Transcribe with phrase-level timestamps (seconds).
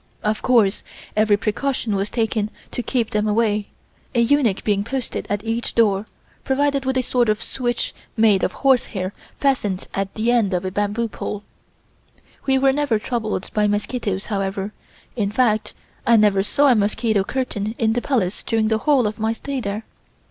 [0.23, 0.81] Of course
[1.15, 3.67] every precaution was taken to keep them away,
[4.15, 6.07] a eunuch being posted at each door,
[6.43, 10.65] provided with sort of a switch made of horse hair fastened at the end of
[10.65, 11.43] a bamboo pole.
[12.47, 14.73] We were never troubled by mosquitoes, however;
[15.15, 19.19] in fact I never saw a mosquito curtain in the Palace during the whole of
[19.19, 19.85] my stay there.